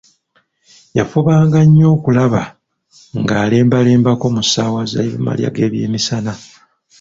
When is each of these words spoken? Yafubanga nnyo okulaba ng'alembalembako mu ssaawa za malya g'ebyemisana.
Yafubanga 0.97 1.57
nnyo 1.65 1.87
okulaba 1.95 2.41
ng'alembalembako 3.19 4.25
mu 4.35 4.41
ssaawa 4.45 4.81
za 4.91 5.01
malya 5.25 5.49
g'ebyemisana. 5.55 6.33